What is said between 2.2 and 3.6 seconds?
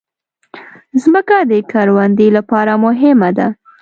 لپاره مهمه ده.